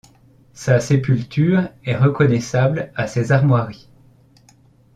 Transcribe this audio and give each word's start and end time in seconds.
Sa 0.55 0.79
sépulture 0.79 1.69
est 1.85 1.95
reconnaissable 1.95 2.91
à 2.95 3.05
ses 3.05 3.31
armoiries. 3.31 3.87